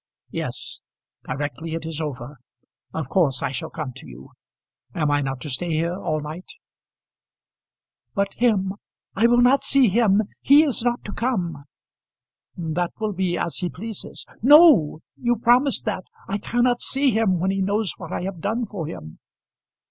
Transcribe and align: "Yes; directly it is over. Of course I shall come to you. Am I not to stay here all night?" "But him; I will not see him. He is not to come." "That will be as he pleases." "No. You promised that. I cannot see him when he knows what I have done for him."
"Yes; 0.31 0.79
directly 1.25 1.75
it 1.75 1.85
is 1.85 2.01
over. 2.01 2.39
Of 2.91 3.07
course 3.07 3.43
I 3.43 3.51
shall 3.51 3.69
come 3.69 3.93
to 3.97 4.07
you. 4.07 4.31
Am 4.95 5.11
I 5.11 5.21
not 5.21 5.39
to 5.41 5.49
stay 5.51 5.69
here 5.69 5.93
all 5.95 6.19
night?" 6.19 6.53
"But 8.15 8.33
him; 8.33 8.73
I 9.15 9.27
will 9.27 9.41
not 9.41 9.63
see 9.63 9.89
him. 9.89 10.23
He 10.41 10.63
is 10.63 10.81
not 10.81 11.03
to 11.03 11.11
come." 11.13 11.65
"That 12.57 12.93
will 12.99 13.13
be 13.13 13.37
as 13.37 13.57
he 13.57 13.69
pleases." 13.69 14.25
"No. 14.41 15.01
You 15.17 15.35
promised 15.35 15.85
that. 15.85 16.05
I 16.27 16.39
cannot 16.39 16.81
see 16.81 17.11
him 17.11 17.39
when 17.39 17.51
he 17.51 17.61
knows 17.61 17.93
what 17.97 18.11
I 18.11 18.23
have 18.23 18.39
done 18.41 18.65
for 18.65 18.87
him." 18.87 19.19